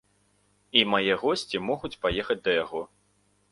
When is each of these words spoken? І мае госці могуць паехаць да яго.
І 0.81 0.83
мае 0.93 1.13
госці 1.25 1.63
могуць 1.69 1.93
паехаць 2.07 2.41
да 2.47 2.59
яго. 2.63 2.85